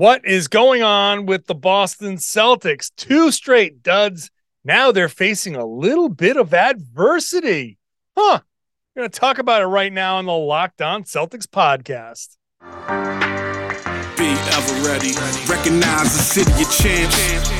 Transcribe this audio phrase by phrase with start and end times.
[0.00, 2.90] What is going on with the Boston Celtics?
[2.96, 4.30] Two straight duds.
[4.64, 7.76] Now they're facing a little bit of adversity.
[8.16, 8.40] Huh.
[8.96, 12.38] We're going to talk about it right now on the Locked On Celtics podcast.
[14.16, 15.12] Be ever ready.
[15.46, 17.59] Recognize the city of champs.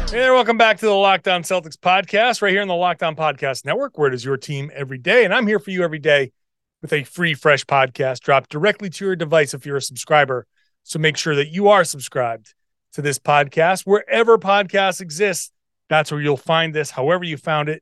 [0.11, 3.01] Hey there, welcome back to the Locked On Celtics podcast, right here on the Locked
[3.01, 5.23] On Podcast Network, where it is your team every day.
[5.23, 6.33] And I'm here for you every day
[6.81, 10.47] with a free, fresh podcast dropped directly to your device if you're a subscriber.
[10.83, 12.53] So make sure that you are subscribed
[12.91, 13.83] to this podcast.
[13.85, 15.53] Wherever podcasts exist,
[15.87, 16.91] that's where you'll find this.
[16.91, 17.81] However, you found it,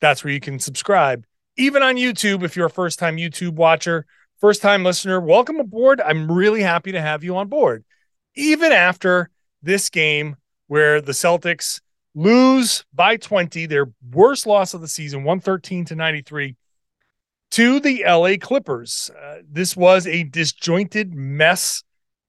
[0.00, 1.26] that's where you can subscribe.
[1.58, 4.06] Even on YouTube, if you're a first time YouTube watcher,
[4.40, 6.00] first time listener, welcome aboard.
[6.00, 7.84] I'm really happy to have you on board.
[8.34, 9.28] Even after
[9.62, 11.80] this game where the Celtics
[12.14, 16.56] lose by 20, their worst loss of the season, 113 to 93,
[17.52, 19.10] to the LA Clippers.
[19.22, 21.82] Uh, this was a disjointed mess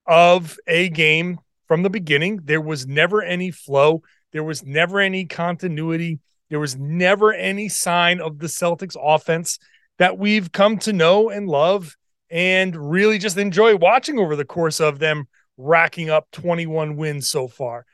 [0.05, 2.41] of a game from the beginning.
[2.43, 8.21] There was never any flow, there was never any continuity, there was never any sign
[8.21, 9.57] of the Celtics offense
[9.99, 11.97] that we've come to know and love
[12.29, 15.27] and really just enjoy watching over the course of them
[15.57, 17.85] racking up 21 wins so far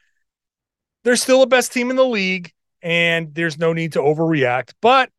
[1.04, 2.52] they're still the best team in the league,
[2.82, 4.74] and there's no need to overreact.
[4.82, 5.10] But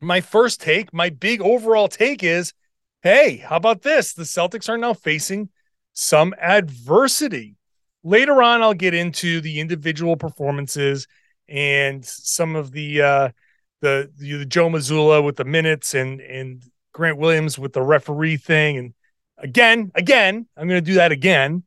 [0.00, 2.52] my first take, my big overall take is
[3.02, 4.12] hey, how about this?
[4.12, 5.48] The Celtics are now facing
[5.94, 7.56] some adversity.
[8.04, 11.06] Later on, I'll get into the individual performances
[11.48, 13.28] and some of the uh
[13.80, 18.76] the the Joe Mazzulla with the minutes and and Grant Williams with the referee thing.
[18.78, 18.94] And
[19.38, 21.64] again, again, I'm gonna do that again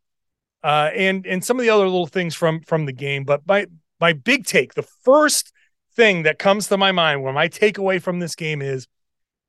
[0.63, 3.23] uh, and and some of the other little things from from the game.
[3.23, 3.67] But my
[3.99, 5.51] my big take, the first
[5.95, 8.87] thing that comes to my mind when my takeaway from this game is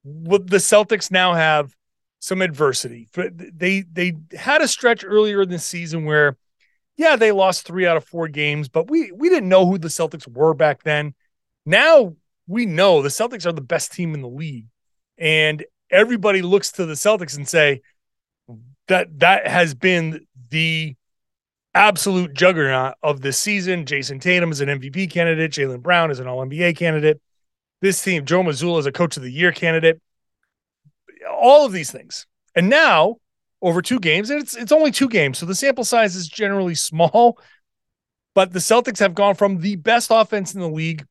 [0.04, 1.74] the Celtics now have
[2.20, 3.08] some adversity.
[3.14, 6.36] They they had a stretch earlier in the season where,
[6.96, 9.88] yeah, they lost three out of four games, but we we didn't know who the
[9.88, 11.14] Celtics were back then.
[11.64, 14.66] Now we know the Celtics are the best team in the league,
[15.16, 17.80] and everybody looks to the Celtics and say
[18.88, 20.96] that that has been the
[21.74, 23.84] absolute juggernaut of this season.
[23.84, 25.52] Jayson Tatum is an MVP candidate.
[25.52, 27.20] Jaylen Brown is an All NBA candidate.
[27.80, 30.00] This team, Joe Mazzulla is a Coach of the Year candidate.
[31.30, 33.16] All of these things, and now
[33.60, 36.74] over two games, and it's it's only two games, so the sample size is generally
[36.74, 37.38] small.
[38.34, 41.06] But the Celtics have gone from the best offense in the league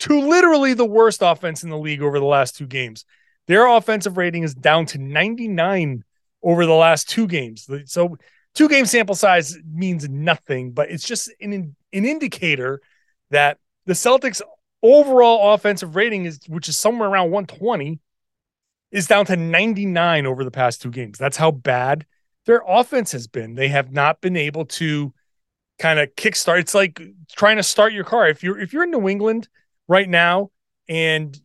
[0.00, 3.04] to literally the worst offense in the league over the last two games.
[3.46, 6.02] Their offensive rating is down to 99
[6.42, 7.68] over the last two games.
[7.84, 8.16] So
[8.54, 12.80] two game sample size means nothing, but it's just an an indicator
[13.30, 14.40] that the Celtics
[14.82, 18.00] overall offensive rating is which is somewhere around 120
[18.90, 21.18] is down to 99 over the past two games.
[21.18, 22.06] That's how bad
[22.46, 23.54] their offense has been.
[23.54, 25.12] They have not been able to
[25.78, 26.60] kind of kickstart.
[26.60, 27.00] It's like
[27.34, 28.28] trying to start your car.
[28.28, 29.48] If you're if you're in New England
[29.88, 30.50] right now
[30.88, 31.36] and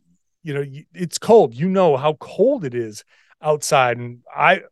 [0.42, 3.04] you know it's cold, you know how cold it is
[3.42, 4.62] outside and I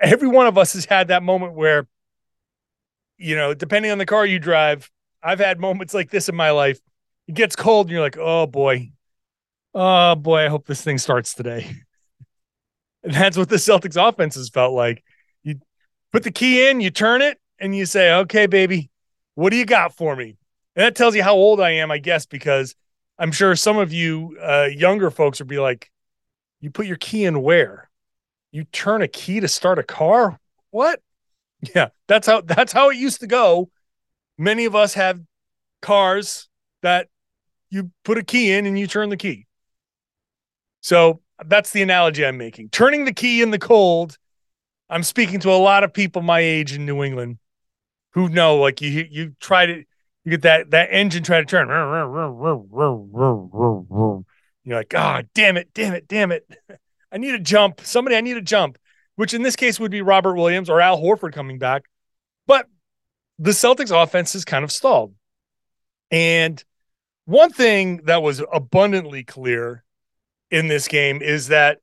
[0.00, 1.86] every one of us has had that moment where,
[3.18, 4.90] you know, depending on the car you drive,
[5.22, 6.80] I've had moments like this in my life.
[7.28, 8.92] It gets cold and you're like, oh boy,
[9.74, 11.76] oh boy, I hope this thing starts today.
[13.02, 15.04] And that's what the Celtics offense has felt like.
[15.42, 15.56] You
[16.10, 18.90] put the key in, you turn it, and you say, okay, baby,
[19.34, 20.38] what do you got for me?
[20.74, 22.74] And that tells you how old I am, I guess, because
[23.18, 25.90] I'm sure some of you uh, younger folks would be like,
[26.60, 27.83] you put your key in where?
[28.54, 30.38] You turn a key to start a car?
[30.70, 31.00] What?
[31.74, 33.70] Yeah, that's how that's how it used to go.
[34.36, 35.18] Many of us have
[35.80, 36.50] cars
[36.82, 37.08] that
[37.70, 39.46] you put a key in and you turn the key.
[40.82, 42.68] So that's the analogy I'm making.
[42.68, 44.18] Turning the key in the cold.
[44.90, 47.38] I'm speaking to a lot of people my age in New England
[48.10, 49.84] who know like you you try to
[50.24, 51.68] you get that that engine try to turn.
[54.64, 56.46] You're like, oh damn it, damn it, damn it.
[57.14, 57.80] I need a jump.
[57.82, 58.76] Somebody, I need a jump,
[59.14, 61.84] which in this case would be Robert Williams or Al Horford coming back.
[62.46, 62.66] But
[63.38, 65.14] the Celtics offense is kind of stalled.
[66.10, 66.62] And
[67.24, 69.84] one thing that was abundantly clear
[70.50, 71.78] in this game is that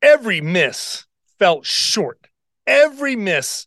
[0.00, 1.06] every miss
[1.38, 2.28] felt short.
[2.66, 3.66] Every miss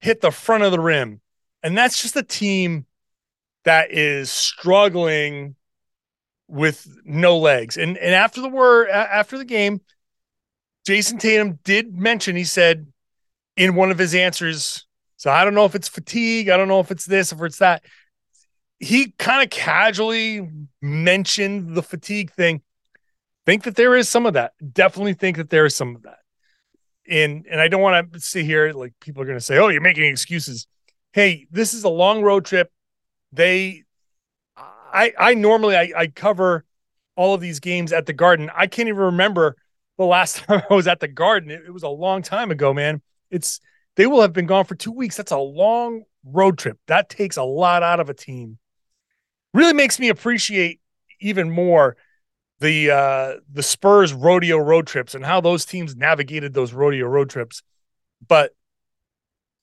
[0.00, 1.20] hit the front of the rim.
[1.62, 2.86] And that's just a team
[3.64, 5.55] that is struggling
[6.48, 7.76] with no legs.
[7.76, 9.80] And and after the word after the game,
[10.86, 12.86] Jayson Tatum did mention he said
[13.56, 16.80] in one of his answers, so I don't know if it's fatigue, I don't know
[16.80, 17.84] if it's this, if it's that.
[18.78, 20.48] He kind of casually
[20.82, 22.60] mentioned the fatigue thing.
[23.46, 24.52] Think that there is some of that.
[24.72, 26.18] Definitely think that there is some of that.
[27.08, 29.68] And and I don't want to sit here like people are going to say, "Oh,
[29.68, 30.66] you're making excuses."
[31.12, 32.70] Hey, this is a long road trip.
[33.32, 33.84] They
[34.96, 36.64] I I normally I, I cover
[37.16, 38.50] all of these games at the Garden.
[38.54, 39.56] I can't even remember
[39.98, 41.50] the last time I was at the Garden.
[41.50, 43.02] It, it was a long time ago, man.
[43.30, 43.60] It's
[43.96, 45.16] they will have been gone for two weeks.
[45.16, 46.78] That's a long road trip.
[46.86, 48.58] That takes a lot out of a team.
[49.54, 50.80] Really makes me appreciate
[51.20, 51.96] even more
[52.60, 57.28] the uh the Spurs rodeo road trips and how those teams navigated those rodeo road
[57.28, 57.62] trips.
[58.26, 58.52] But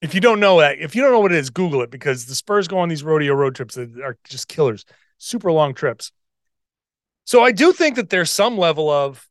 [0.01, 2.25] if you don't know that, if you don't know what it is, Google it because
[2.25, 4.85] the Spurs go on these rodeo road trips that are just killers,
[5.23, 6.11] super long trips.
[7.25, 9.29] So I do think that there's some level of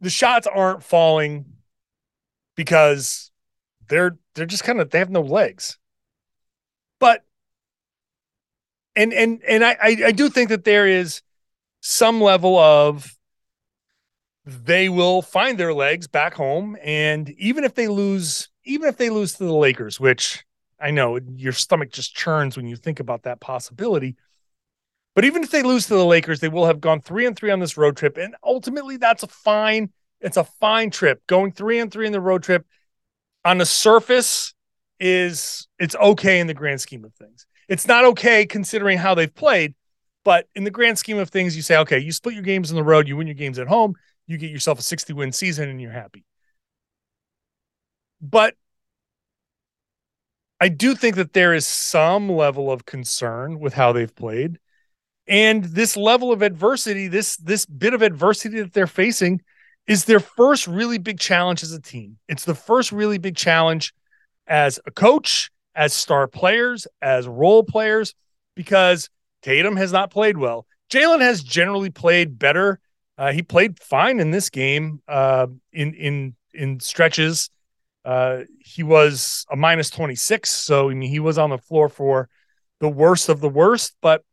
[0.00, 1.44] the shots aren't falling
[2.54, 3.30] because
[3.88, 5.78] they're they're just kind of they have no legs.
[7.00, 7.24] But
[8.94, 11.22] and and and I I do think that there is
[11.80, 13.16] some level of
[14.44, 19.10] they will find their legs back home and even if they lose even if they
[19.10, 20.44] lose to the Lakers, which
[20.82, 24.16] I know your stomach just churns when you think about that possibility.
[25.14, 27.50] But even if they lose to the Lakers, they will have gone three and three
[27.50, 28.16] on this road trip.
[28.16, 29.90] And ultimately, that's a fine,
[30.20, 31.22] it's a fine trip.
[31.26, 32.66] Going three and three in the road trip
[33.44, 34.54] on the surface
[34.98, 37.46] is it's okay in the grand scheme of things.
[37.68, 39.74] It's not okay considering how they've played,
[40.24, 42.76] but in the grand scheme of things, you say, okay, you split your games on
[42.76, 43.94] the road, you win your games at home,
[44.26, 46.24] you get yourself a 60 win season, and you're happy.
[48.20, 48.54] But
[50.62, 54.60] I do think that there is some level of concern with how they've played.
[55.26, 59.40] And this level of adversity, this this bit of adversity that they're facing
[59.88, 62.18] is their first really big challenge as a team.
[62.28, 63.92] It's the first really big challenge
[64.46, 68.14] as a coach, as star players, as role players,
[68.54, 69.10] because
[69.42, 70.64] Tatum has not played well.
[70.92, 72.78] Jaylen has generally played better.
[73.18, 77.50] Uh, he played fine in this game uh, in in in stretches
[78.04, 80.50] uh, he was a minus 26.
[80.50, 82.28] So, I mean, he was on the floor for
[82.80, 84.24] the worst of the worst, but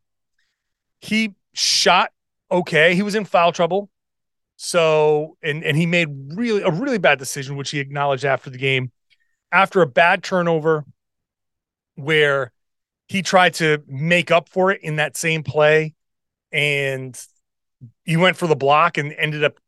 [1.00, 2.10] he shot
[2.50, 2.94] okay.
[2.94, 3.90] He was in foul trouble.
[4.56, 8.58] So, and, and he made really a really bad decision, which he acknowledged after the
[8.58, 8.90] game,
[9.50, 10.84] after a bad turnover
[11.94, 12.52] where
[13.08, 15.94] he tried to make up for it in that same play.
[16.52, 17.18] And
[18.04, 19.58] he went for the block and ended up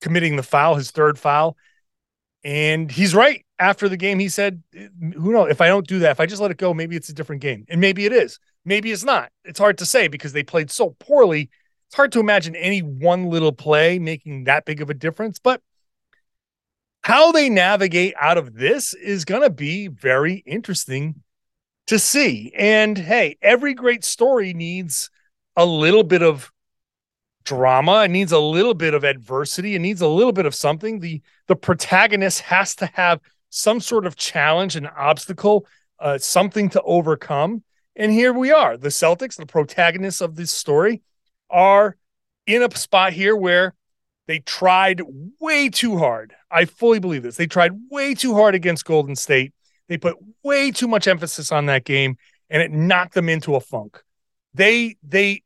[0.00, 1.56] committing the foul, his third foul.
[2.44, 3.44] And he's right.
[3.58, 5.50] After the game, he said, Who knows?
[5.50, 7.42] If I don't do that, if I just let it go, maybe it's a different
[7.42, 7.64] game.
[7.68, 8.38] And maybe it is.
[8.64, 9.30] Maybe it's not.
[9.44, 11.50] It's hard to say because they played so poorly.
[11.88, 15.38] It's hard to imagine any one little play making that big of a difference.
[15.38, 15.60] But
[17.02, 21.22] how they navigate out of this is going to be very interesting
[21.88, 22.52] to see.
[22.56, 25.10] And hey, every great story needs
[25.56, 26.51] a little bit of
[27.44, 28.04] drama.
[28.04, 29.74] It needs a little bit of adversity.
[29.74, 31.00] It needs a little bit of something.
[31.00, 35.66] The the protagonist has to have some sort of challenge, an obstacle,
[35.98, 37.62] uh, something to overcome.
[37.94, 38.76] And here we are.
[38.76, 41.02] The Celtics, the protagonists of this story,
[41.50, 41.96] are
[42.46, 43.74] in a spot here where
[44.26, 45.02] they tried
[45.38, 46.34] way too hard.
[46.50, 47.36] I fully believe this.
[47.36, 49.52] They tried way too hard against Golden State.
[49.88, 52.16] They put way too much emphasis on that game
[52.48, 54.00] and it knocked them into a funk.
[54.54, 55.42] They they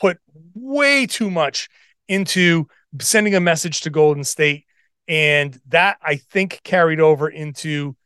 [0.00, 0.18] put
[0.54, 1.68] way too much
[2.08, 2.66] into
[3.00, 4.64] sending a message to Golden State.
[5.06, 7.96] And that I think carried over into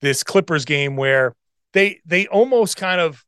[0.00, 1.34] this Clippers game where
[1.72, 3.24] they they almost kind of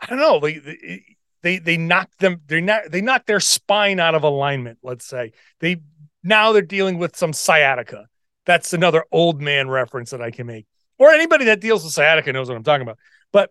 [0.00, 1.02] I don't know, they
[1.42, 5.32] they they knocked them they not they knocked their spine out of alignment, let's say.
[5.60, 5.80] They
[6.22, 8.06] now they're dealing with some sciatica.
[8.46, 10.66] That's another old man reference that I can make.
[10.98, 12.98] Or anybody that deals with sciatica knows what I'm talking about.
[13.32, 13.50] But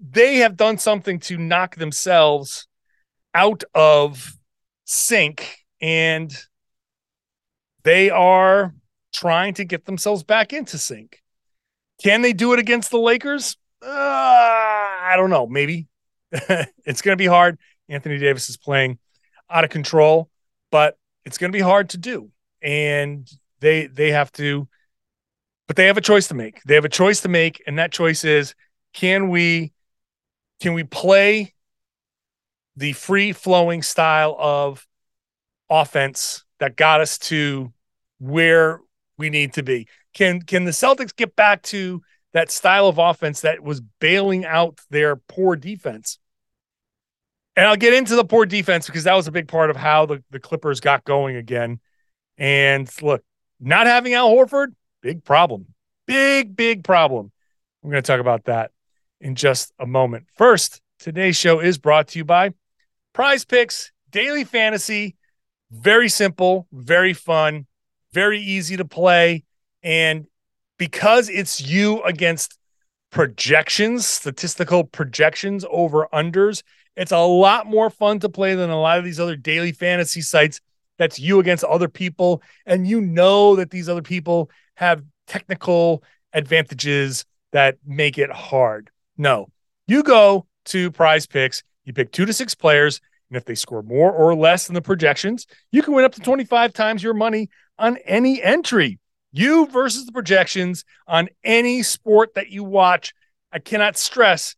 [0.00, 2.66] they have done something to knock themselves
[3.34, 4.36] out of
[4.84, 6.36] sync and
[7.82, 8.74] they are
[9.12, 11.22] trying to get themselves back into sync.
[12.02, 13.56] Can they do it against the Lakers?
[13.82, 15.46] Uh, I don't know.
[15.46, 15.88] Maybe
[16.32, 17.58] it's going to be hard.
[17.88, 18.98] Anthony Davis is playing
[19.50, 20.30] out of control,
[20.70, 22.30] but it's going to be hard to do.
[22.62, 23.28] And
[23.60, 24.68] they they have to,
[25.66, 26.62] but they have a choice to make.
[26.64, 28.54] They have a choice to make, and that choice is:
[28.92, 29.72] can we
[30.60, 31.54] can we play
[32.76, 34.86] the free flowing style of
[35.68, 37.72] offense that got us to
[38.18, 38.80] where
[39.18, 39.86] we need to be.
[40.14, 44.80] Can can the Celtics get back to that style of offense that was bailing out
[44.90, 46.18] their poor defense?
[47.56, 50.06] And I'll get into the poor defense because that was a big part of how
[50.06, 51.80] the, the Clippers got going again.
[52.38, 53.22] And look,
[53.58, 54.68] not having Al Horford,
[55.02, 55.66] big problem.
[56.06, 57.32] Big, big problem.
[57.82, 58.70] We're going to talk about that
[59.20, 60.26] in just a moment.
[60.36, 62.54] First, today's show is brought to you by
[63.12, 65.16] Prize Picks, Daily Fantasy.
[65.70, 67.66] Very simple, very fun,
[68.12, 69.44] very easy to play.
[69.82, 70.26] And
[70.78, 72.58] because it's you against
[73.10, 76.62] projections, statistical projections over unders,
[76.96, 80.20] it's a lot more fun to play than a lot of these other daily fantasy
[80.20, 80.60] sites.
[80.98, 82.42] That's you against other people.
[82.66, 86.02] And you know that these other people have technical
[86.32, 88.90] advantages that make it hard.
[89.16, 89.50] No,
[89.86, 93.82] you go to prize picks, you pick two to six players, and if they score
[93.82, 97.50] more or less than the projections, you can win up to 25 times your money
[97.78, 98.98] on any entry.
[99.32, 103.12] You versus the projections on any sport that you watch.
[103.52, 104.54] I cannot stress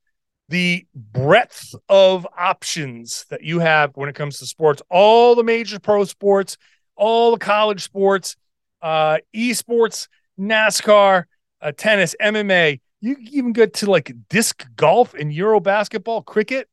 [0.49, 5.79] the breadth of options that you have when it comes to sports, all the major
[5.79, 6.59] pro sports,
[6.95, 8.37] all the college sports,
[8.83, 10.09] uh, esports,
[10.39, 11.25] NASCAR,
[11.63, 12.81] uh, tennis, MMA.
[13.01, 16.69] You even get to like disc golf and Euro basketball, cricket.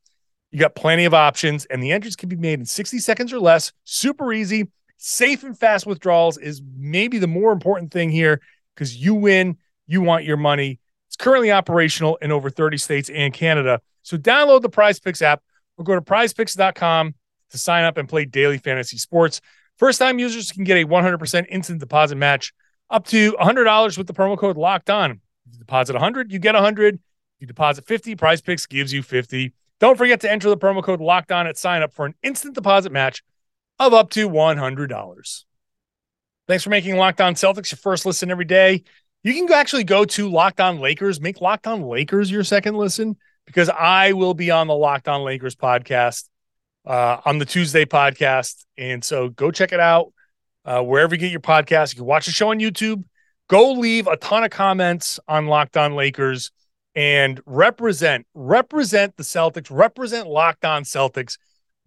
[0.51, 3.39] You got plenty of options, and the entries can be made in 60 seconds or
[3.39, 3.71] less.
[3.83, 8.41] Super easy, safe and fast withdrawals is maybe the more important thing here
[8.75, 10.79] because you win, you want your money.
[11.07, 13.81] It's currently operational in over 30 states and Canada.
[14.03, 15.41] So download the Prize Picks app
[15.77, 17.15] or go to prizepicks.com
[17.51, 19.41] to sign up and play daily fantasy sports.
[19.77, 22.53] First time users can get a 100% instant deposit match
[22.89, 25.11] up to $100 with the promo code locked on.
[25.47, 26.95] If you deposit 100, you get 100.
[26.95, 27.01] If
[27.39, 29.53] you deposit 50, Prize Picks gives you 50.
[29.79, 32.55] Don't forget to enter the promo code locked on at sign up for an instant
[32.55, 33.23] deposit match
[33.79, 35.43] of up to $100.
[36.47, 38.83] Thanks for making Locked On Celtics your first listen every day.
[39.23, 43.17] You can actually go to Locked On Lakers, make Locked On Lakers your second listen
[43.45, 46.27] because I will be on the Locked On Lakers podcast
[46.85, 48.65] uh, on the Tuesday podcast.
[48.77, 50.11] And so go check it out
[50.65, 51.93] uh, wherever you get your podcast.
[51.93, 53.03] You can watch the show on YouTube.
[53.47, 56.51] Go leave a ton of comments on Locked On Lakers
[56.99, 61.37] and represent represent the Celtics, represent Locked On Celtics.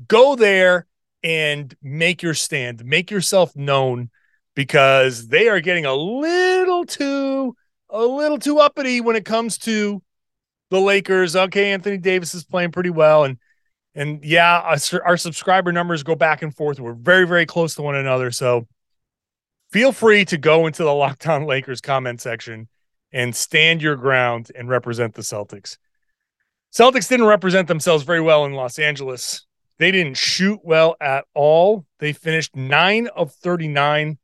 [0.09, 0.87] Go there
[1.23, 4.09] and make your stand, make yourself known
[4.54, 7.54] because they are getting a little too
[7.90, 10.02] a little too uppity when it comes to
[10.71, 11.37] the Lakers.
[11.37, 13.37] Okay, Anthony Davis is playing pretty well and
[13.95, 16.81] and yeah, our, our subscriber numbers go back and forth.
[16.81, 18.66] We're very very close to one another, so
[19.73, 22.66] feel free to go into the Locked On Lakers comment section
[23.12, 25.76] and stand your ground and represent the Celtics.
[26.73, 29.47] Celtics didn't represent themselves very well in Los Angeles.
[29.78, 31.85] They didn't shoot well at all.
[31.99, 34.19] They finished 9 of 39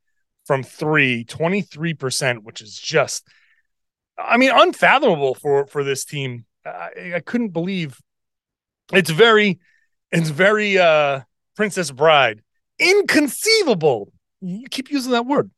[0.47, 3.28] from 3, 23%, which is just
[4.16, 6.47] I mean unfathomable for for this team.
[6.64, 8.00] I, I couldn't believe
[8.92, 9.61] it's very
[10.11, 11.21] it's very uh
[11.54, 12.42] Princess Bride.
[12.78, 14.12] Inconceivable.
[14.40, 15.50] You keep using that word.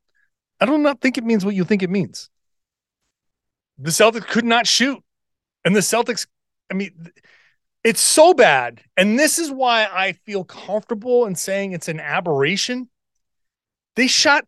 [0.59, 2.30] I do not think it means what you think it means
[3.77, 5.03] the Celtics could not shoot.
[5.63, 6.27] And the Celtics,
[6.71, 7.11] I mean,
[7.83, 8.81] it's so bad.
[8.97, 12.89] And this is why I feel comfortable in saying it's an aberration.
[13.95, 14.45] They shot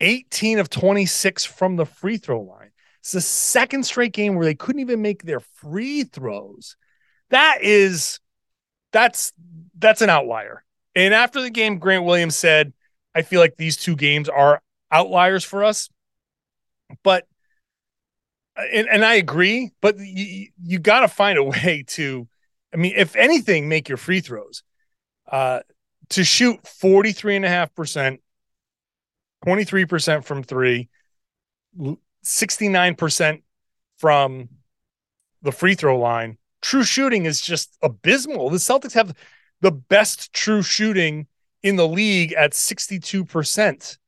[0.00, 2.70] 18 of 26 from the free throw line.
[3.00, 6.76] It's the second straight game where they couldn't even make their free throws.
[7.30, 8.20] That is
[8.92, 9.32] that's
[9.78, 10.64] that's an outlier.
[10.94, 12.72] And after the game, Grant Williams said,
[13.14, 15.88] I feel like these two games are outliers for us.
[17.02, 17.26] But
[18.72, 22.28] and, and I agree, but you, you got to find a way to,
[22.72, 24.62] I mean, if anything, make your free throws.
[25.30, 25.60] Uh,
[26.10, 28.18] to shoot 43.5%,
[29.46, 30.88] 23% from three,
[32.24, 33.42] 69%
[33.98, 34.48] from
[35.42, 36.36] the free throw line.
[36.62, 38.50] True shooting is just abysmal.
[38.50, 39.14] The Celtics have
[39.60, 41.26] the best true shooting
[41.62, 43.98] in the league at 62%.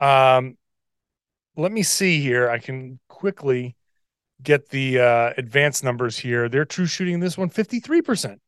[0.00, 0.56] Um,
[1.56, 2.50] let me see here.
[2.50, 3.75] I can quickly
[4.42, 6.48] get the uh, advanced numbers here.
[6.48, 8.38] Their true shooting this one 53%.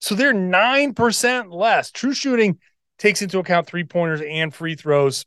[0.00, 1.90] So they're 9% less.
[1.90, 2.58] True shooting
[2.98, 5.26] takes into account three pointers and free throws.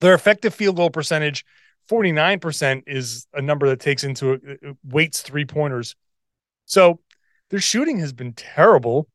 [0.00, 1.44] Their effective field goal percentage
[1.90, 5.96] 49% is a number that takes into uh, weights three pointers.
[6.64, 7.00] So
[7.50, 9.08] their shooting has been terrible.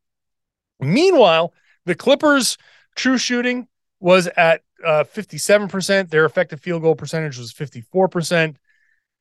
[0.79, 1.53] Meanwhile,
[1.86, 2.58] the Clippers'
[2.96, 3.67] true shooting
[4.00, 6.10] was at uh, 57%.
[6.10, 8.55] Their effective field goal percentage was 54%.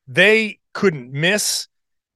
[0.07, 1.69] They couldn't miss.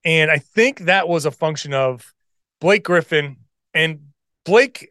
[0.05, 2.13] And I think that was a function of
[2.61, 3.37] Blake Griffin
[3.75, 4.09] and
[4.45, 4.91] Blake.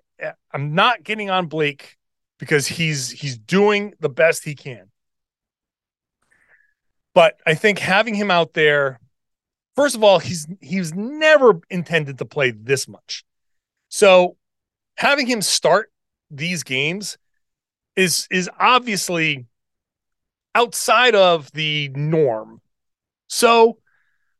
[0.54, 1.98] I'm not getting on Blake
[2.38, 4.90] because he's he's doing the best he can.
[7.14, 9.00] But I think having him out there,
[9.76, 13.24] first of all, he's he's never intended to play this much.
[13.90, 14.38] So
[14.96, 15.92] having him start
[16.30, 17.18] these games
[17.96, 19.46] is is obviously
[20.56, 22.62] outside of the norm.
[23.32, 23.78] So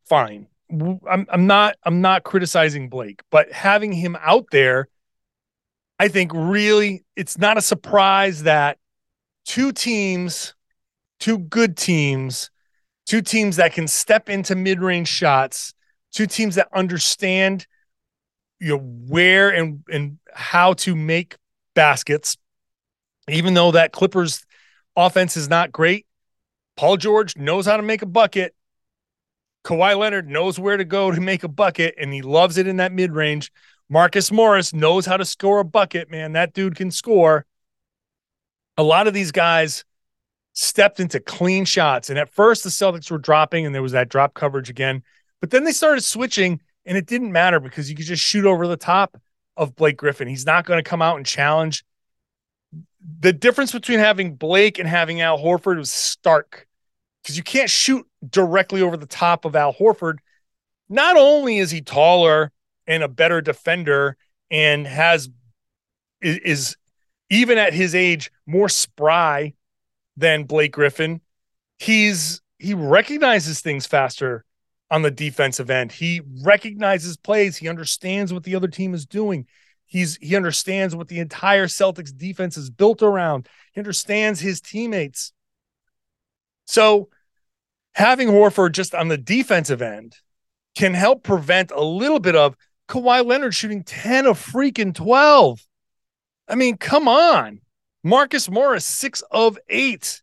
[0.10, 0.48] fine.
[0.70, 4.90] I'm I'm not I'm not criticizing Blake, but having him out there,
[5.98, 8.78] I think really it's not a surprise that
[9.46, 10.56] two teams,
[11.22, 12.52] two good teams,
[13.06, 15.74] two teams that can step into mid-range shots,
[16.12, 17.68] two teams that understand
[18.60, 21.38] you know where and and how to make
[21.76, 22.38] baskets
[23.30, 24.46] even though that Clippers
[24.98, 26.06] offense is not great,
[26.76, 28.54] Paul George knows how to make a bucket.
[29.64, 32.78] Kawhi Leonard knows where to go to make a bucket, and he loves it in
[32.78, 33.52] that mid range.
[33.90, 36.34] Marcus Morris knows how to score a bucket, man.
[36.34, 37.46] That dude can score.
[38.78, 39.84] A lot of these guys
[40.54, 42.10] stepped into clean shots.
[42.10, 45.04] And at first, the Celtics were dropping, and there was that drop coverage again.
[45.42, 48.68] But then they started switching, and it didn't matter because you could just shoot over
[48.68, 49.18] the top
[49.58, 50.28] of Blake Griffin.
[50.28, 51.84] He's not going to come out and challenge
[53.20, 56.68] the difference between having Blake and having Al Horford was stark
[57.22, 60.18] because you can't shoot directly over the top of Al Horford.
[60.90, 62.52] Not only is he taller
[62.88, 64.18] and a better defender
[64.50, 65.30] and has
[66.22, 66.78] is, is
[67.30, 69.54] even at his age more spry
[70.18, 71.22] than Blake Griffin,
[71.80, 74.46] he's he recognizes things faster
[74.92, 75.92] on the defensive end.
[75.92, 79.48] He recognizes plays, he understands what the other team is doing.
[79.86, 83.48] He's he understands what the entire Celtics defense is built around.
[83.74, 85.34] He understands his teammates.
[86.66, 87.10] So
[87.94, 90.16] having Horford just on the defensive end
[90.76, 92.56] can help prevent a little bit of
[92.88, 95.66] Kawhi Leonard shooting 10 of freaking 12.
[96.48, 97.62] I mean, come on.
[98.04, 100.22] Marcus Morris, six of eight.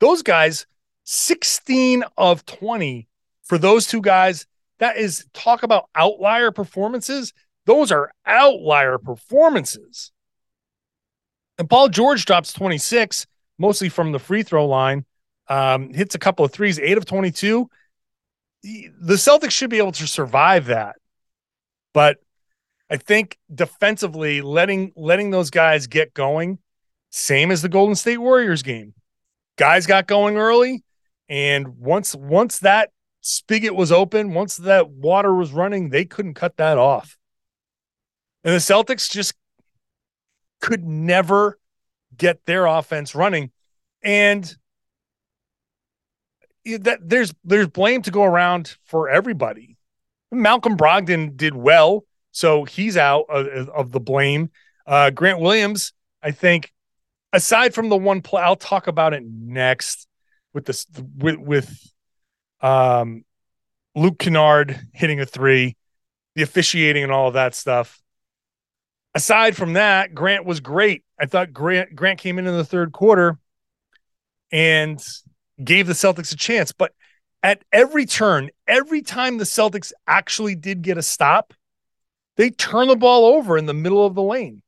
[0.00, 0.66] Those guys,
[1.04, 3.08] 16 of 20
[3.44, 4.46] for those two guys.
[4.78, 7.32] That is talk about outlier performances.
[7.64, 10.12] Those are outlier performances.
[11.58, 13.26] And Paul George drops 26,
[13.58, 15.06] mostly from the free throw line,
[15.48, 17.68] um, hits a couple of threes, eight of 22.
[18.62, 20.96] The Celtics should be able to survive that.
[21.92, 22.18] But
[22.90, 26.58] I think defensively, letting letting those guys get going,
[27.10, 28.94] same as the Golden State Warriors game.
[29.56, 30.84] Guys got going early,
[31.28, 32.90] and once once that
[33.22, 37.16] spigot was open, once that water was running, they couldn't cut that off.
[38.44, 39.34] And the Celtics just
[40.60, 41.58] could never
[42.16, 43.50] get their offense running.
[44.02, 44.54] And
[46.80, 49.76] that there's there's blame to go around for everybody.
[50.32, 54.50] Malcolm Brogdon did well, so he's out of, of the blame.
[54.86, 56.72] Uh, Grant Williams, I think,
[57.32, 60.06] aside from the one play, I'll talk about it next
[60.52, 61.92] with this with with
[62.60, 63.24] um,
[63.94, 65.76] Luke Kennard hitting a three,
[66.34, 68.02] the officiating and all of that stuff
[69.16, 71.02] aside from that, Grant was great.
[71.18, 73.38] I thought Grant Grant came in in the third quarter
[74.52, 75.02] and
[75.62, 76.92] gave the Celtics a chance, but
[77.42, 81.54] at every turn, every time the Celtics actually did get a stop,
[82.36, 84.62] they turned the ball over in the middle of the lane.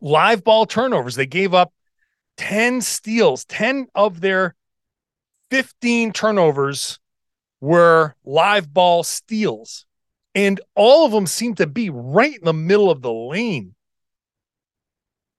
[0.00, 1.14] Live ball turnovers.
[1.14, 1.72] They gave up
[2.36, 4.54] 10 steals, 10 of their
[5.50, 6.98] 15 turnovers
[7.60, 9.86] were live ball steals
[10.38, 13.74] and all of them seem to be right in the middle of the lane.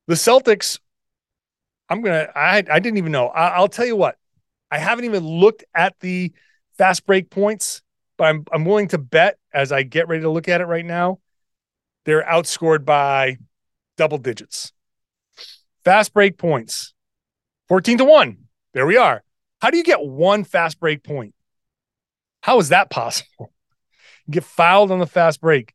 [0.07, 0.79] The Celtics,
[1.87, 2.27] I'm gonna.
[2.35, 3.27] I I didn't even know.
[3.27, 4.17] I, will tell you what.
[4.71, 6.33] I haven't even looked at the
[6.77, 7.81] fast break points,
[8.17, 10.85] but I'm I'm willing to bet as I get ready to look at it right
[10.85, 11.19] now,
[12.05, 13.37] they're outscored by
[13.97, 14.71] double digits.
[15.83, 16.93] Fast break points,
[17.67, 18.37] fourteen to one.
[18.73, 19.23] There we are.
[19.61, 21.33] How do you get one fast break point?
[22.41, 23.51] How is that possible?
[24.29, 25.73] get fouled on the fast break.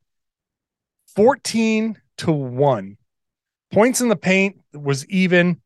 [1.14, 2.96] 14 to 1.
[3.72, 5.60] Points in the paint was even.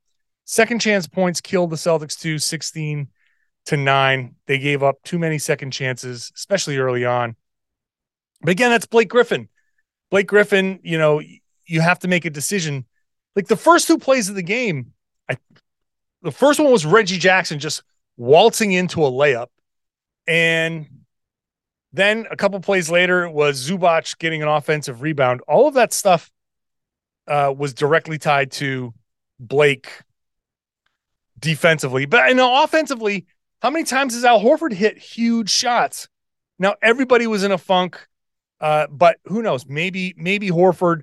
[0.44, 3.08] Second chance points killed the Celtics to 16
[3.66, 4.34] to 9.
[4.46, 7.36] They gave up too many second chances, especially early on.
[8.40, 9.48] But again, that's Blake Griffin.
[10.10, 11.20] Blake Griffin, you know,
[11.66, 12.86] you have to make a decision.
[13.36, 14.92] Like the first two plays of the game,
[15.28, 15.36] I
[16.22, 17.82] the first one was Reggie Jackson just
[18.16, 19.48] waltzing into a layup.
[20.26, 20.86] And
[21.92, 25.40] then a couple plays later was Zubac getting an offensive rebound.
[25.48, 26.30] All of that stuff
[27.26, 28.92] uh, was directly tied to
[29.38, 29.88] Blake
[31.38, 32.06] defensively.
[32.06, 33.26] But you know, offensively,
[33.60, 36.08] how many times has Al Horford hit huge shots?
[36.58, 38.06] Now everybody was in a funk,
[38.60, 39.66] uh, but who knows?
[39.66, 41.02] Maybe maybe Horford,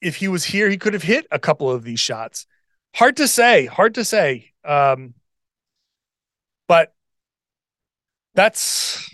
[0.00, 2.46] if he was here, he could have hit a couple of these shots.
[2.94, 3.66] Hard to say.
[3.66, 4.52] Hard to say.
[4.64, 5.14] Um,
[6.68, 6.94] but
[8.34, 9.10] that's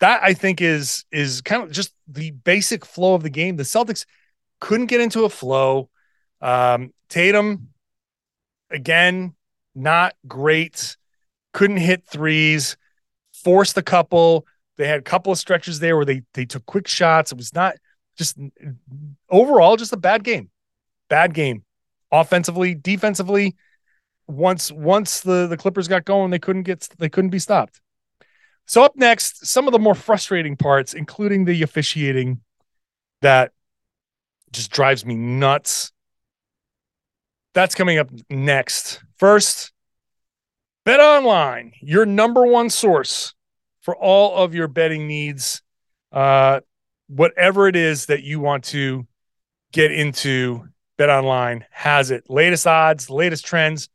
[0.00, 3.56] that I think is is kind of just the basic flow of the game.
[3.56, 4.04] The Celtics
[4.60, 5.90] couldn't get into a flow.
[6.40, 7.68] Um, Tatum
[8.70, 9.34] again,
[9.74, 10.96] not great.
[11.56, 12.76] Couldn't hit threes.
[13.32, 14.46] Forced a couple.
[14.76, 17.32] They had a couple of stretches there where they they took quick shots.
[17.32, 17.76] It was not
[18.18, 18.36] just
[19.30, 20.50] overall just a bad game.
[21.08, 21.64] Bad game.
[22.12, 23.56] Offensively, defensively,
[24.26, 27.80] once once the the Clippers got going, they couldn't get they couldn't be stopped.
[28.66, 32.42] So up next, some of the more frustrating parts, including the officiating
[33.22, 33.52] that
[34.52, 35.90] just drives me nuts.
[37.54, 39.02] That's coming up next.
[39.16, 39.72] First,
[40.86, 43.34] Bet Online, your number one source
[43.80, 45.60] for all of your betting needs.
[46.12, 46.60] Uh,
[47.08, 49.04] whatever it is that you want to
[49.72, 52.30] get into, Bet Online has it.
[52.30, 53.88] Latest odds, latest trends,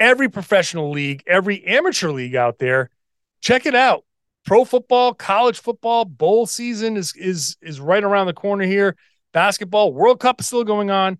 [0.00, 2.88] every professional league, every amateur league out there.
[3.42, 4.06] Check it out.
[4.46, 8.96] Pro football, college football, bowl season is is is right around the corner here.
[9.34, 11.18] Basketball, World Cup is still going on.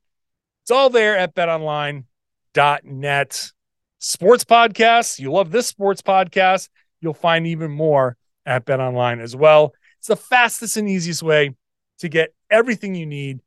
[0.62, 3.52] It's all there at betonline.net.
[4.00, 6.70] Sports podcasts, you love this sports podcast,
[7.02, 9.74] you'll find even more at Bet Online as well.
[9.98, 11.54] It's the fastest and easiest way
[11.98, 13.40] to get everything you need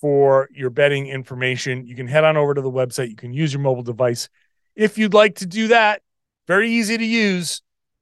[0.00, 1.86] for your betting information.
[1.86, 3.10] You can head on over to the website.
[3.10, 4.30] You can use your mobile device
[4.74, 6.00] if you'd like to do that.
[6.46, 7.60] Very easy to use.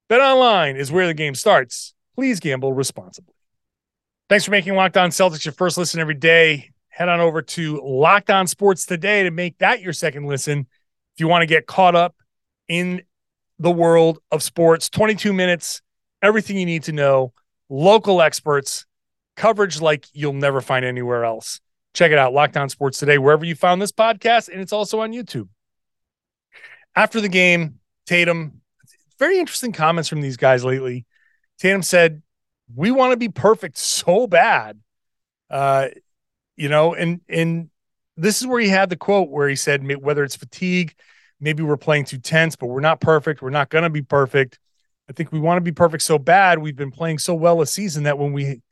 [0.09, 1.93] Bet online is where the game starts.
[2.15, 3.35] Please gamble responsibly.
[4.29, 6.71] Thanks for making Locked On Celtics your first listen every day.
[6.89, 10.69] Head on over to Locked On Sports today to make that your second listen.
[11.17, 12.15] If you want to get caught up
[12.69, 13.03] in
[13.59, 15.81] the world of sports, 22 minutes,
[16.23, 17.33] everything you need to know,
[17.69, 18.87] local experts,
[19.35, 21.61] coverage like you'll never find anywhere else.
[21.95, 25.01] Check it out, Locked On Sports today, wherever you found this podcast, and it's also
[25.01, 25.49] on YouTube.
[26.95, 28.61] After the game, Tatum
[29.19, 31.07] very interesting comments from these guys lately.
[31.59, 32.23] Tatum said,
[32.75, 34.81] "We want to be perfect so bad."
[35.51, 35.89] Uh,
[36.57, 37.71] you know, and and
[38.17, 40.95] this is where he had the quote where he said, "Whether it's fatigue,
[41.41, 43.43] maybe we're playing too tense, but we're not perfect.
[43.43, 44.59] We're not going to be perfect.
[45.09, 46.59] I think we want to be perfect so bad.
[46.59, 48.63] We've been playing so well a season that when we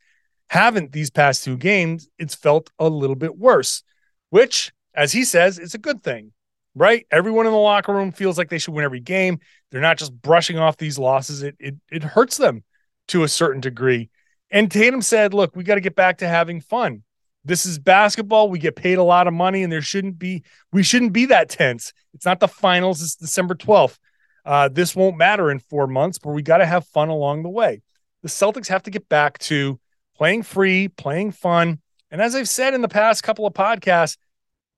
[0.49, 3.83] haven't these past two games, it's felt a little bit worse,
[4.29, 6.33] which, as he says, is a good thing
[6.75, 7.07] right?
[7.09, 9.39] Everyone in the locker room feels like they should win every game.
[9.71, 11.41] They're not just brushing off these losses.
[11.41, 12.63] It it it hurts them
[13.07, 14.09] to a certain degree.
[14.51, 17.03] And Tatum said, "Look, we got to get back to having fun.
[17.45, 18.49] This is basketball.
[18.49, 21.49] We get paid a lot of money, and there shouldn't be we shouldn't be that
[21.49, 21.93] tense.
[22.13, 23.01] It's not the finals.
[23.01, 23.99] It's December twelfth.
[24.43, 27.49] Uh, this won't matter in four months, but we got to have fun along the
[27.49, 27.81] way.
[28.23, 29.79] The Celtics have to get back to
[30.15, 31.79] playing free, playing fun.
[32.11, 34.17] And as I've said in the past couple of podcasts,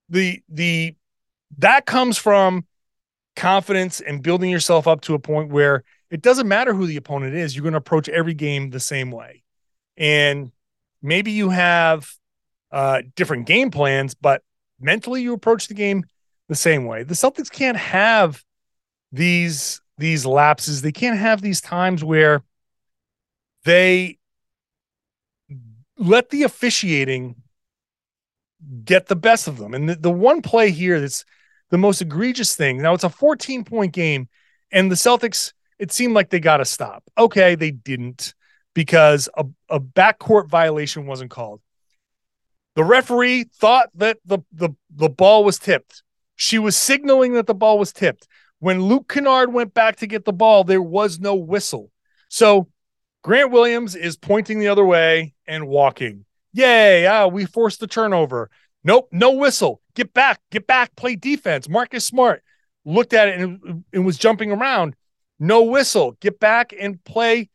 [0.10, 0.96] the the
[1.60, 2.66] that comes from
[3.36, 7.36] confidence and building yourself up to a point where it doesn't matter who the opponent
[7.36, 9.44] is, you're going to approach every game the same way.
[9.96, 10.52] And
[11.02, 12.10] maybe you have
[12.72, 14.42] uh, different game plans, but
[14.80, 16.06] mentally you approach the game
[16.50, 17.04] the same way.
[17.04, 18.44] The Celtics can't have
[19.12, 20.82] these these lapses.
[20.82, 22.44] They can't have these times where
[23.64, 24.18] they
[25.98, 27.36] let the officiating
[28.84, 29.74] get the best of them.
[29.74, 31.26] And the, the one play here that's
[31.70, 32.82] the most egregious thing.
[32.82, 34.30] Now it's a 14 point game,
[34.72, 37.04] and the Celtics, it seemed like they got to stop.
[37.18, 38.34] Okay, they didn't
[38.74, 41.62] because a, a backcourt violation wasn't called.
[42.78, 46.04] The referee thought that the, the, the ball was tipped.
[46.36, 48.28] She was signaling that the ball was tipped.
[48.60, 51.90] When Luke Kennard went back to get the ball, there was no whistle.
[52.30, 52.68] So
[53.24, 56.26] Grant Williams is pointing the other way and walking.
[56.54, 58.52] Yay, ah, we forced the turnover.
[58.84, 59.82] Nope, no whistle.
[59.96, 61.68] Get back, get back, play defense.
[61.68, 62.44] Marcus Smart
[62.86, 64.96] looked at it and, and was jumping around.
[65.40, 66.16] No whistle.
[66.20, 67.50] Get back and play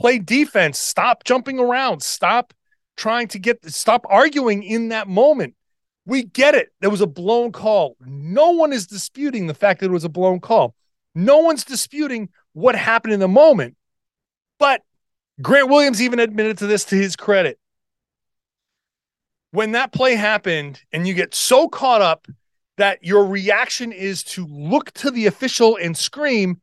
[0.00, 0.78] play defense.
[0.78, 2.00] Stop jumping around.
[2.00, 2.54] Stop
[2.98, 5.54] trying to get stop arguing in that moment.
[6.04, 6.68] We get it.
[6.80, 7.96] There was a blown call.
[8.00, 10.74] No one is disputing the fact that it was a blown call.
[11.14, 13.76] No one's disputing what happened in the moment.
[14.58, 14.82] But
[15.40, 17.58] Grant Williams even admitted to this to his credit
[19.50, 22.26] when that play happened and you get so caught up
[22.76, 26.60] that your reaction is to look to the official and scream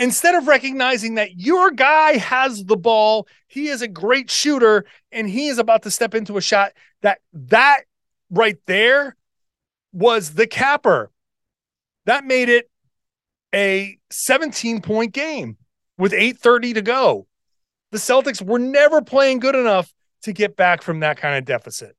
[0.00, 5.28] instead of recognizing that your guy has the ball he is a great shooter and
[5.28, 7.82] he is about to step into a shot that that
[8.30, 9.16] right there
[9.92, 11.10] was the capper.
[12.06, 12.70] That made it
[13.54, 15.56] a 17 point game
[15.98, 17.26] with 8:30 to go.
[17.90, 21.96] The celtics were never playing good enough to get back from that kind of deficit.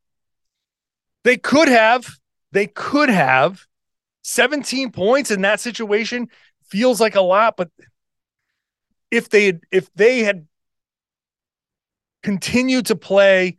[1.23, 2.07] They could have,
[2.51, 3.65] they could have
[4.23, 6.29] 17 points in that situation
[6.63, 7.69] feels like a lot, but
[9.11, 10.47] if they had, if they had
[12.23, 13.57] continued to play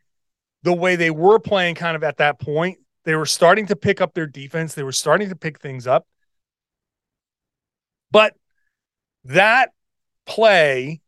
[0.62, 4.00] the way they were playing kind of at that point, they were starting to pick
[4.00, 4.74] up their defense.
[4.74, 6.06] They were starting to pick things up.
[8.10, 8.34] But
[9.24, 9.72] that
[10.26, 11.00] play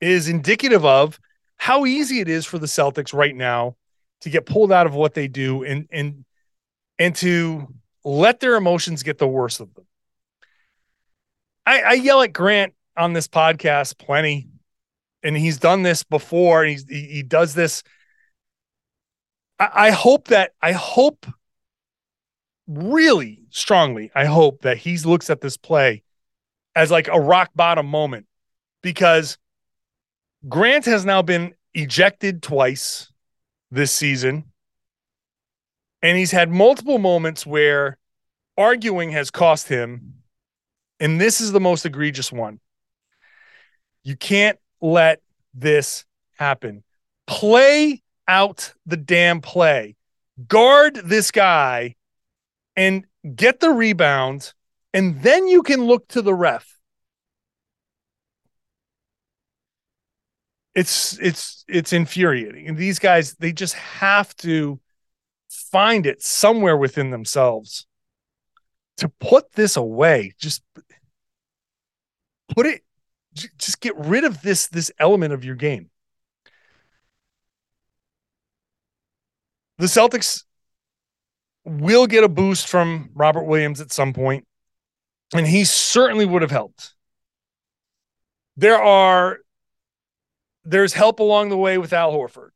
[0.00, 1.20] is indicative of
[1.56, 3.76] how easy it is for the Celtics right now
[4.22, 6.24] to get pulled out of what they do and and
[6.98, 7.68] and to
[8.04, 9.86] let their emotions get the worst of them.
[11.64, 14.48] I, I yell at Grant on this podcast plenty,
[15.22, 16.64] and he's done this before.
[16.64, 17.82] He's he, he does this.
[19.58, 21.26] I, I hope that I hope
[22.66, 24.10] really strongly.
[24.14, 26.02] I hope that he looks at this play
[26.74, 28.26] as like a rock bottom moment
[28.82, 29.38] because
[30.48, 33.12] Grant has now been ejected twice
[33.70, 34.44] this season.
[36.02, 37.96] And he's had multiple moments where
[38.58, 40.14] arguing has cost him.
[40.98, 42.60] And this is the most egregious one.
[44.02, 45.20] You can't let
[45.54, 46.04] this
[46.36, 46.82] happen.
[47.26, 49.96] Play out the damn play.
[50.48, 51.96] Guard this guy
[52.76, 53.04] and
[53.36, 54.52] get the rebound,
[54.92, 56.78] and then you can look to the ref.
[60.74, 62.66] It's it's it's infuriating.
[62.66, 64.80] And these guys, they just have to
[65.50, 67.86] find it somewhere within themselves
[68.96, 70.32] to put this away.
[70.38, 70.62] Just
[72.48, 72.82] put it
[73.34, 75.90] just get rid of this this element of your game.
[79.78, 80.44] The Celtics
[81.64, 84.46] will get a boost from Robert Williams at some point,
[85.34, 86.94] and he certainly would have helped.
[88.56, 89.38] There are
[90.64, 92.50] there's help along the way with Al Horford.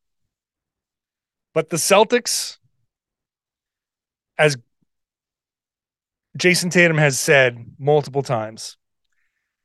[1.55, 2.59] But the Celtics,
[4.39, 4.57] as
[6.37, 8.77] Jayson Tatum has said multiple times,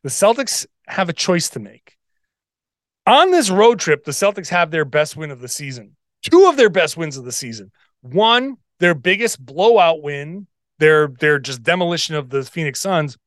[0.04, 1.97] the Celtics have a choice to make.
[3.08, 6.58] On this road trip, the Celtics have their best win of the season, two of
[6.58, 7.71] their best wins of the season.
[8.01, 10.47] One, their biggest blowout win,
[10.80, 13.17] their their just demolition of the Phoenix Suns.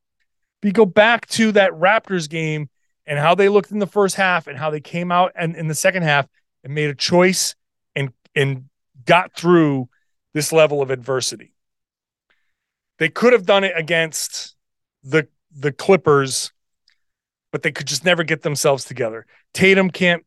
[0.61, 2.69] But you go back to that Raptors game
[3.05, 5.67] and how they looked in the first half and how they came out and in
[5.67, 6.27] the second half
[6.63, 7.55] and made a choice
[7.95, 8.65] and and
[9.05, 9.89] got through
[10.33, 11.53] this level of adversity.
[12.99, 14.55] They could have done it against
[15.03, 16.51] the the Clippers,
[17.55, 19.25] but they could just never get themselves together.
[19.53, 20.25] Tatum can't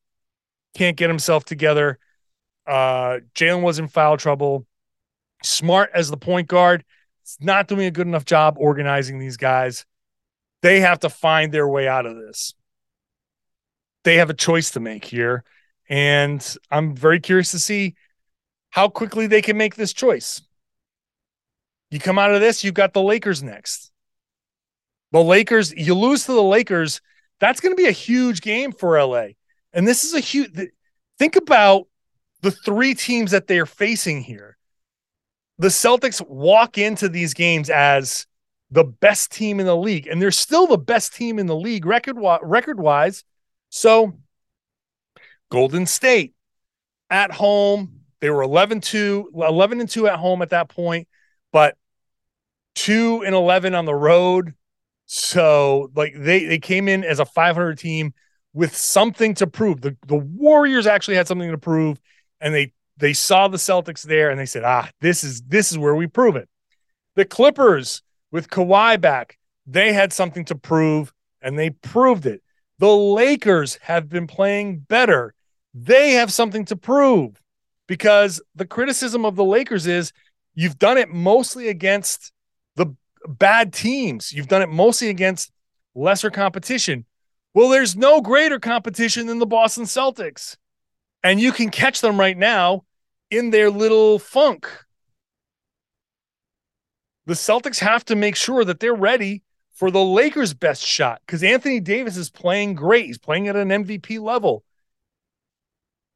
[0.75, 1.99] can't get himself together.
[2.67, 4.65] Uh, Jaylen was in foul trouble.
[5.43, 6.85] Smart as the point guard,
[7.21, 9.85] it's not doing a good enough job organizing these guys.
[10.63, 12.55] They have to find their way out of this
[14.09, 15.45] they have a choice to make here.
[15.87, 17.95] And I'm very curious to see
[18.71, 20.41] how quickly they can make this choice.
[21.91, 23.91] You come out of this, you've got the Lakers next.
[25.13, 27.03] The Lakers, you lose to the Lakers,
[27.41, 29.29] that's going to be a huge game for LA.
[29.73, 30.51] And this is a huge
[31.19, 31.87] think about
[32.43, 34.57] the three teams that they're facing here.
[35.59, 38.27] The Celtics walk into these games as
[38.71, 41.87] the best team in the league, and they're still the best team in the league
[41.87, 43.25] record record wise.
[43.71, 44.19] So,
[45.51, 46.35] Golden State
[47.11, 51.09] at home, they were 11 2, 11 and 2 at home at that point,
[51.53, 51.77] but
[52.77, 54.55] 2 and 11 on the road.
[55.11, 58.13] So, like they they came in as a 500 team
[58.53, 59.81] with something to prove.
[59.81, 61.99] The the Warriors actually had something to prove
[62.43, 65.79] and they they saw the Celtics there and they said, "Ah, this is this is
[65.79, 66.47] where we prove it."
[67.15, 72.43] The Clippers with Kawhi back, they had something to prove and they proved it.
[72.79, 75.33] The Lakers have been playing better.
[75.73, 77.41] They have something to prove
[77.87, 80.13] because the criticism of the Lakers is
[80.55, 82.31] you've done it mostly against
[82.77, 82.95] the
[83.27, 84.33] bad teams.
[84.33, 85.51] You've done it mostly against
[85.95, 87.05] lesser competition.
[87.55, 90.57] Well, there's no greater competition than the Boston Celtics.
[91.23, 92.85] And you can catch them right now
[93.31, 94.71] in their little funk.
[97.27, 101.43] The Celtics have to make sure that they're ready for the Lakers' best shot because
[101.43, 103.07] Anthony Davis is playing great.
[103.07, 104.65] He's playing at an MVP level.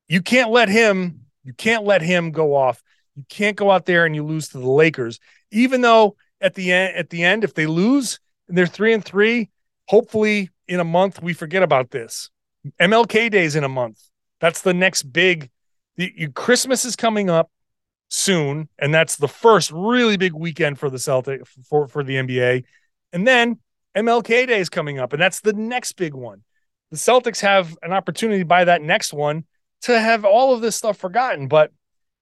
[0.09, 2.83] You can't let him, you can't let him go off.
[3.15, 5.21] You can't go out there and you lose to the Lakers.
[5.51, 9.05] Even though at the end, at the end, if they lose and they're three and
[9.05, 9.51] three,
[9.89, 12.31] hopefully in a month we forget about this.
[12.81, 14.01] MLK Day is in a month.
[14.41, 15.51] That's the next big.
[15.97, 17.51] The, you, Christmas is coming up
[18.09, 22.65] soon, and that's the first really big weekend for the Celtic for for the NBA.
[23.13, 23.59] And then
[23.97, 26.43] MLK Day is coming up, and that's the next big one.
[26.91, 29.45] The Celtics have an opportunity by that next one
[29.83, 31.73] to have all of this stuff forgotten, but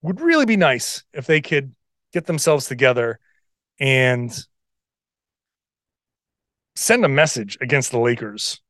[0.02, 1.74] would really be nice if they could
[2.12, 3.18] get themselves together
[3.80, 4.36] and
[6.76, 8.60] send a message against the Lakers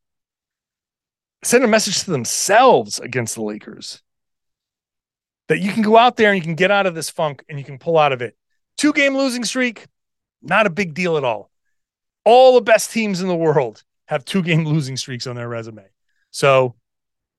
[1.43, 4.03] send a message to themselves against the Lakers
[5.49, 7.59] that you can go out there and you can get out of this funk and
[7.59, 8.37] you can pull out of it.
[8.77, 9.87] Two game losing streak,
[10.43, 11.51] not a big deal at all.
[12.25, 15.85] All the best teams in the world have two game losing streaks on their resume.
[16.31, 16.77] So,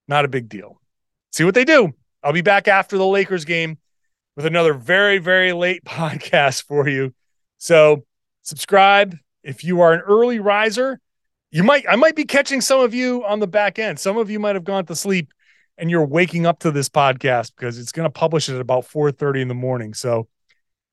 [0.08, 0.82] not a big deal.
[1.32, 1.94] See what they do.
[2.24, 3.78] I'll be back after the Lakers game
[4.36, 7.14] with another very, very late podcast for you.
[7.62, 8.06] So,
[8.42, 11.00] subscribe if you are an early riser.
[11.52, 14.00] You might, I might be catching some of you on the back end.
[14.00, 15.32] Some of you might have gone to sleep
[15.78, 18.86] and you're waking up to this podcast because it's going to publish it at about
[18.86, 19.94] 4:30 in the morning.
[19.94, 20.28] So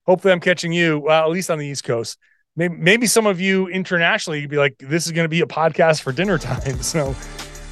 [0.04, 2.18] hopefully I'm catching you, well, at least on the East Coast.
[2.54, 5.46] Maybe, maybe some of you internationally, you'd be like, this is going to be a
[5.46, 6.82] podcast for dinner time.
[6.82, 7.12] So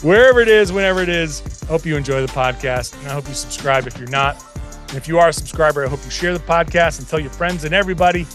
[0.00, 2.98] wherever it is, whenever it is, hope you enjoy the podcast.
[3.00, 4.42] And I hope you subscribe if you're not.
[4.88, 7.28] And if you are a subscriber, I hope you share the podcast and tell your
[7.32, 8.26] friends and everybody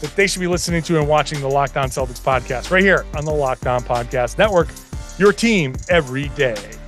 [0.00, 3.04] that they should be listening to and watching the Locked On Celtics podcast right here
[3.14, 4.68] on the Locked On Podcast Network.
[5.18, 6.79] Your team every day.